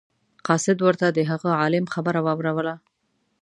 [0.47, 2.75] قاصد ورته د هغه عالم خبره واوروله.